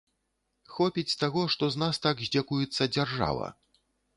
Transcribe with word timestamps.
Хопіць 0.75 1.17
таго, 1.25 1.43
што 1.55 1.69
з 1.75 1.81
нас 1.83 2.01
так 2.07 2.25
здзекуецца 2.29 2.91
дзяржава. 2.99 3.55